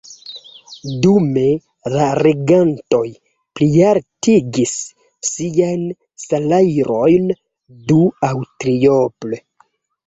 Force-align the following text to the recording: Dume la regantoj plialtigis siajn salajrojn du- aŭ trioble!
Dume 1.01 1.43
la 1.95 2.07
regantoj 2.27 3.03
plialtigis 3.59 4.75
siajn 5.33 5.85
salajrojn 6.27 7.31
du- 7.93 8.05
aŭ 8.33 8.37
trioble! 8.65 9.45